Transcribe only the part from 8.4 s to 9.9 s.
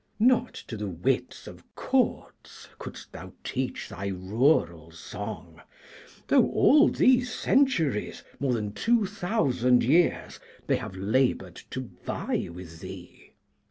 than two thousand